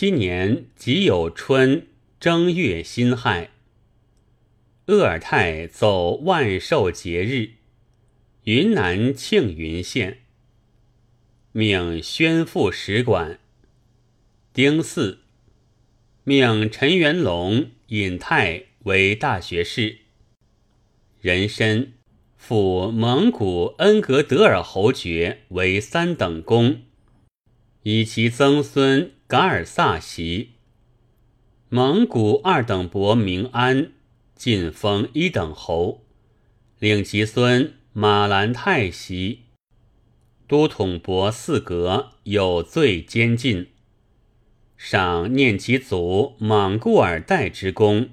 [0.00, 1.86] 七年己酉春
[2.18, 3.50] 正月辛亥，
[4.86, 7.50] 鄂尔泰走万寿节日，
[8.44, 10.22] 云南庆云县，
[11.52, 13.40] 命宣父使馆。
[14.54, 15.18] 丁巳，
[16.24, 19.98] 命陈元龙、尹泰为大学士。
[21.20, 21.92] 壬申，
[22.38, 26.80] 复蒙古恩格德尔侯爵为三等公，
[27.82, 29.12] 以其曾孙。
[29.30, 30.54] 噶尔萨袭
[31.68, 33.92] 蒙古二等伯明安
[34.34, 36.04] 晋封一等侯，
[36.80, 39.42] 令其孙马兰泰袭
[40.48, 43.68] 都统伯四格有罪监禁，
[44.76, 48.08] 赏念其祖莽固尔代之功，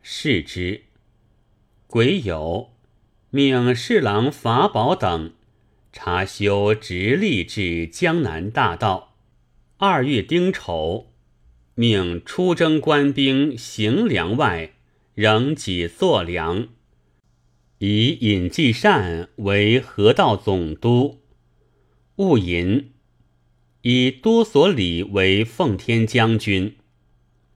[0.00, 0.84] 视之。
[1.88, 2.68] 癸酉，
[3.30, 5.32] 命侍郎法宝等
[5.92, 9.11] 查修直隶至江南大道。
[9.84, 11.12] 二月丁丑，
[11.74, 14.74] 命出征官兵行粮外，
[15.16, 16.68] 仍己作粮。
[17.78, 21.22] 以尹继善为河道总督，
[22.14, 22.92] 务尹
[23.80, 26.76] 以多所里为奉天将军。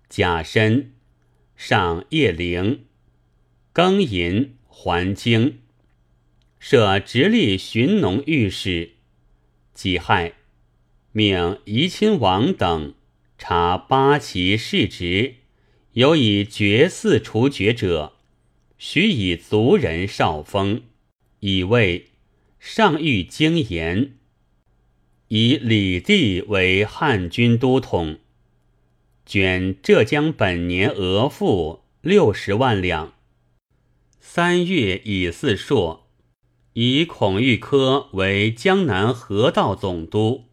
[0.08, 0.94] 甲申，
[1.54, 2.86] 上叶陵，
[3.72, 5.60] 庚寅还京，
[6.58, 8.94] 设直隶巡农御史。
[9.72, 10.32] 己亥。
[11.16, 12.92] 命怡亲王等
[13.38, 15.36] 查八旗世职，
[15.92, 18.12] 有以绝嗣除爵者，
[18.76, 20.82] 许以族人少封，
[21.40, 22.08] 以为
[22.58, 24.12] 上谕经言。
[25.28, 28.18] 以李帝为汉军都统，
[29.24, 33.14] 捐浙江本年额赋六十万两。
[34.20, 36.06] 三月乙巳朔，
[36.74, 40.44] 以孔玉科为江南河道总督。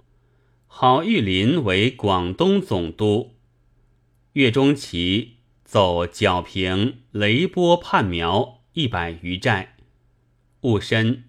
[0.75, 3.35] 郝玉林为广东总督，
[4.31, 9.77] 岳钟琪奏剿平雷波叛苗一百余寨。
[10.61, 11.25] 戊申，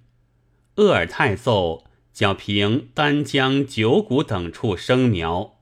[0.77, 5.61] 鄂尔泰奏剿平丹江九谷等处生苗，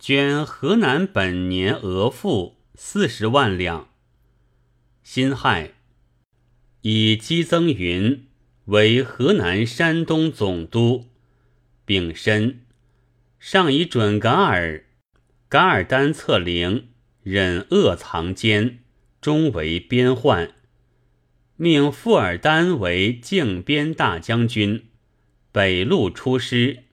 [0.00, 3.90] 捐河南本年额赋四十万两。
[5.04, 5.74] 辛亥，
[6.82, 8.26] 以姬增云
[8.64, 11.06] 为河南山东总督。
[11.86, 12.64] 丙申。
[13.38, 14.84] 上以准噶尔、
[15.48, 16.88] 噶尔丹策灵，
[17.22, 18.80] 忍恶藏奸，
[19.20, 20.54] 终为边患。
[21.56, 24.88] 命富尔丹为靖边大将军，
[25.52, 26.84] 北路出师；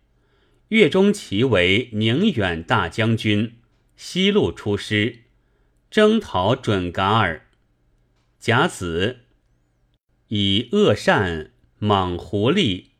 [0.69, 3.57] 岳钟琪为宁远大将军，
[3.95, 5.23] 西路出师，
[5.89, 7.47] 征讨准噶尔。
[8.39, 9.21] 甲子，
[10.27, 12.91] 以恶善、莽胡利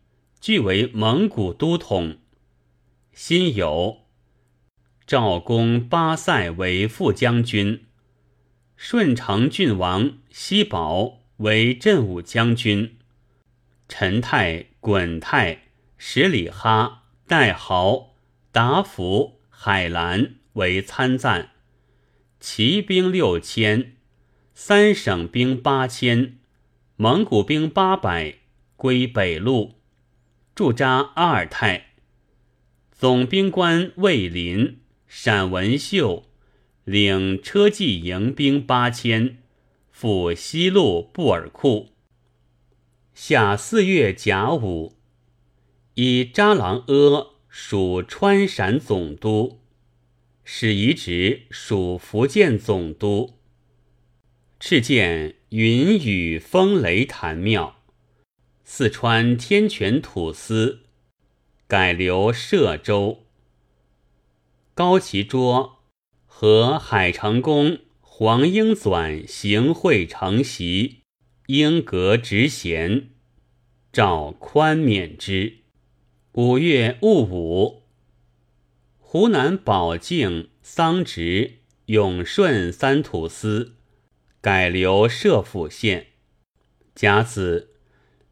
[0.41, 2.17] 俱为蒙古都统。
[3.15, 3.99] 辛酉，
[5.07, 7.85] 赵公巴塞为副将军，
[8.75, 12.97] 顺承郡王西宝为镇武将军，
[13.87, 18.15] 陈泰、滚泰、十里哈、代豪、
[18.51, 21.51] 达福、海兰为参赞，
[22.41, 23.95] 骑兵六千，
[24.53, 26.37] 三省兵八千，
[26.97, 28.39] 蒙古兵八百，
[28.75, 29.75] 归北路，
[30.53, 31.94] 驻扎阿尔泰。
[32.97, 36.23] 总兵官魏林、陕文秀
[36.85, 39.39] 领车骑营兵八千，
[39.91, 41.89] 赴西路布尔库。
[43.13, 44.95] 夏四月甲午，
[45.95, 49.59] 以扎郎阿属川陕总督，
[50.45, 53.33] 使遗职属福建总督。
[54.57, 57.83] 敕建云雨风雷坛庙，
[58.63, 60.84] 四川天泉土司。
[61.67, 63.23] 改留歙州，
[64.75, 65.79] 高其桌
[66.27, 71.01] 和海成公黄英纂行贿承袭，
[71.47, 73.09] 应革职衔，
[73.91, 75.61] 诏宽免之。
[76.33, 77.81] 五月戊午，
[78.99, 83.73] 湖南保靖、桑植、永顺三土司
[84.39, 86.09] 改留歙府县。
[86.93, 87.71] 甲子，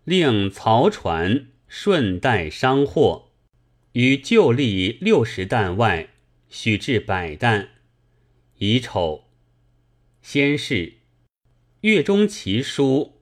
[0.04, 1.48] 令曹船。
[1.76, 3.23] 顺带商货，
[3.94, 6.10] 与旧历六十担外，
[6.50, 7.70] 许至百担。
[8.58, 9.26] 乙丑，
[10.22, 10.94] 先是，
[11.82, 13.20] 月中奇书。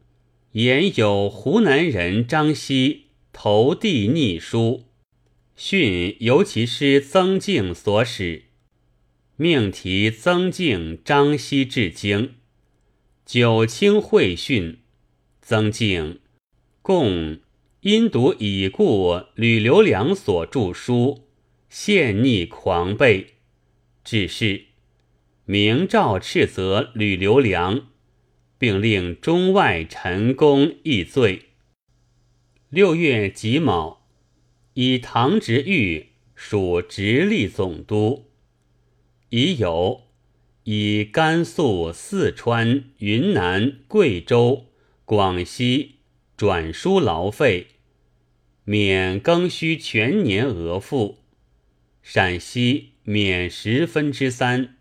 [0.54, 4.86] 言有湖南人张熙投递逆书，
[5.56, 8.44] 训由其师曾静所使，
[9.38, 12.36] 命题曾静、张熙至京，
[13.26, 14.80] 九卿会训，
[15.42, 16.20] 曾静。
[16.82, 17.40] 共。
[17.82, 21.24] 因读已故吕留良所著书，
[21.68, 23.26] 陷逆狂悖，
[24.04, 24.66] 致仕，
[25.46, 27.88] 明诏斥责吕留良，
[28.60, 31.48] 并令中外臣公议罪。
[32.70, 34.06] 六月己卯，
[34.76, 38.28] 以唐直御属直隶总督。
[39.30, 40.04] 已有
[40.66, 44.68] 以甘肃、四川、云南、贵州、
[45.04, 45.96] 广西
[46.42, 47.68] 转输劳费，
[48.64, 51.20] 免更需全年额赋；
[52.02, 54.76] 陕西免十分之三。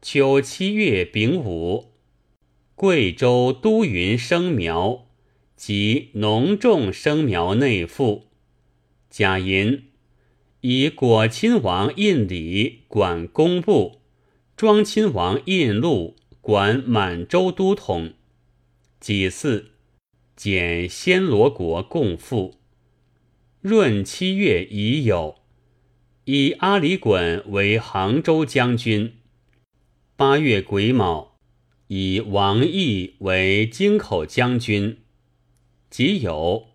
[0.00, 1.92] 秋七月丙午，
[2.74, 5.06] 贵州都匀生苗
[5.54, 8.28] 及农种生苗内附，
[9.10, 9.84] 甲寅。
[10.62, 14.00] 以果亲王印礼管工部，
[14.56, 18.14] 庄亲王印禄管满洲都统。
[18.98, 19.66] 己巳，
[20.42, 22.54] 减暹罗国共赋。
[23.60, 25.36] 闰七月乙酉，
[26.24, 29.16] 以阿里衮为杭州将军。
[30.16, 31.36] 八月癸卯，
[31.88, 35.00] 以王毅为京口将军。
[35.90, 36.68] 己酉，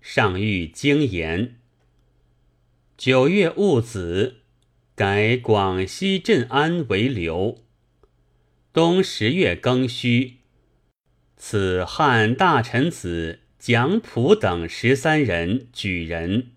[0.00, 1.60] 上谕京盐。
[2.96, 4.38] 九月戊子，
[4.96, 7.58] 改广西镇安为留。
[8.72, 10.38] 冬十月庚戌，
[11.44, 16.52] 此汉大臣子蒋溥等十三人举人。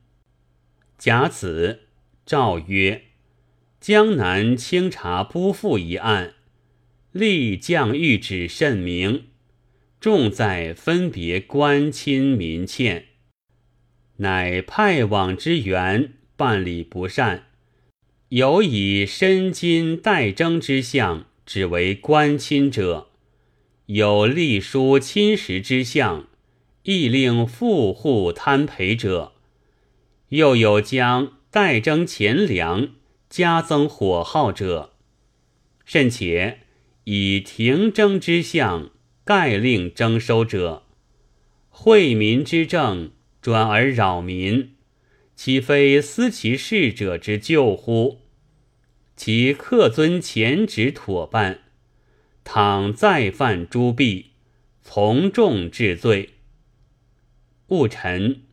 [0.99, 1.79] 甲子，
[2.23, 3.01] 诏曰：
[3.81, 6.35] 江南清查不复一案，
[7.11, 9.25] 立将谕旨甚明，
[9.99, 13.05] 重在分别官亲民欠，
[14.17, 16.13] 乃派往之员。
[16.37, 17.45] 办理不善，
[18.29, 23.07] 有以身金代征之相，只为官亲者；
[23.87, 26.25] 有隶书亲实之相，
[26.81, 29.33] 亦令富户贪赔者；
[30.29, 32.89] 又有将代征钱粮，
[33.29, 34.89] 加增火耗者；
[35.85, 36.61] 甚且
[37.03, 38.89] 以停征之相，
[39.23, 40.81] 盖令征收者，
[41.69, 44.71] 惠民之政，转而扰民。
[45.35, 48.21] 岂非思其事者之咎乎？
[49.15, 51.64] 其克遵前旨妥办，
[52.45, 54.27] 倘再犯诸弊，
[54.81, 56.29] 从重治罪。
[57.67, 58.43] 戊辰，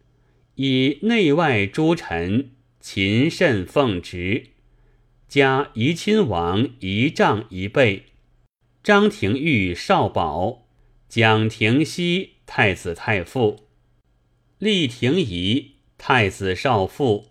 [0.56, 2.50] 以内外诸臣
[2.80, 4.48] 勤慎奉职，
[5.28, 8.06] 加怡亲王一丈一倍，
[8.82, 10.66] 张廷玉少保，
[11.08, 13.68] 蒋廷锡太子太傅，
[14.58, 15.70] 厉廷仪。
[16.04, 17.28] 太子少傅，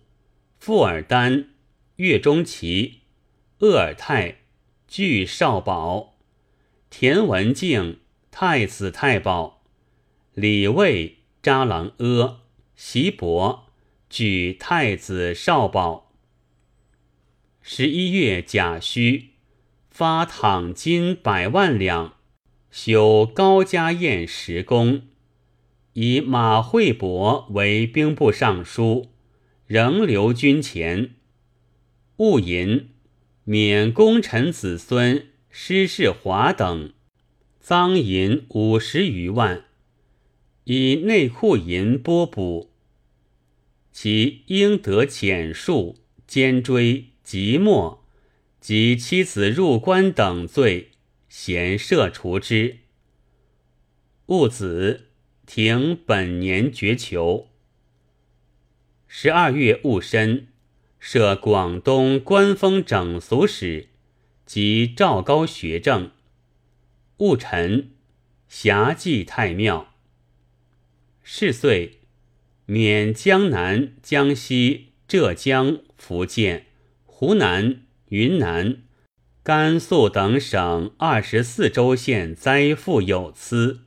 [0.58, 1.50] 富尔丹、
[1.96, 3.00] 岳钟琪、
[3.58, 4.38] 鄂尔泰、
[4.88, 6.11] 具少保，
[6.94, 8.00] 田文镜
[8.30, 9.62] 太子太保，
[10.34, 12.42] 李卫、扎郎阿、
[12.76, 13.64] 席伯
[14.10, 16.12] 举太子少保。
[17.62, 19.30] 十一月甲戌，
[19.88, 22.12] 发躺金百万两，
[22.70, 25.00] 修高家宴十宫。
[25.94, 29.08] 以马惠伯为兵部尚书，
[29.66, 31.14] 仍留军前。
[32.18, 32.90] 戊寅，
[33.44, 36.94] 免功臣子孙施世华等
[37.60, 39.66] 赃银五十余万，
[40.64, 42.72] 以内库银拨补。
[43.92, 48.02] 其应得遣数、监追、即没
[48.58, 50.92] 及妻子入关等罪，
[51.28, 52.78] 咸赦除之。
[54.26, 55.08] 戊子。
[55.44, 57.48] 停本年绝囚。
[59.06, 60.46] 十二月戊申，
[60.98, 63.88] 设广东官封整俗使
[64.52, 66.10] 及赵高学政。
[67.16, 67.92] 戊辰，
[68.50, 69.94] 辖祭太庙。
[71.22, 72.00] 是岁，
[72.66, 76.66] 免江南、江西、浙江、福建、
[77.06, 78.82] 湖南、云南、
[79.42, 83.84] 甘肃等省二十四州县灾赋有司。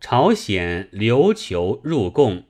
[0.00, 2.44] 朝鲜琉球入贡。